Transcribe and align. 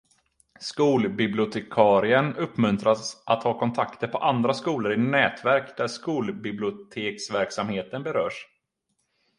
Skolbibliotekarien 0.59 2.35
uppmuntras 2.35 3.23
att 3.25 3.43
ha 3.43 3.59
kontakter 3.59 4.07
på 4.07 4.17
andra 4.17 4.53
skolor 4.53 4.93
i 4.93 4.97
nätverk 4.97 5.77
där 5.77 5.87
skolbiblioteksverksamheten 5.87 8.03
berörs. 8.03 8.45